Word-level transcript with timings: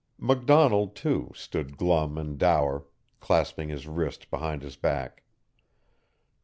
McDonald, 0.17 0.95
too, 0.95 1.31
stood 1.35 1.77
glum 1.77 2.17
and 2.17 2.35
dour, 2.39 2.87
clasping 3.19 3.69
his 3.69 3.85
wrist 3.85 4.31
behind 4.31 4.63
his 4.63 4.75
back. 4.75 5.21